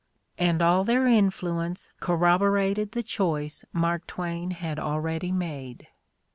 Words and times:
And 0.39 0.63
all 0.63 0.83
their 0.83 1.05
influence 1.05 1.91
corroborated 1.99 2.93
the 2.93 3.03
choice 3.03 3.63
Mark 3.71 4.07
Twain 4.07 4.49
had 4.49 4.79
already 4.79 5.31
made. 5.31 5.89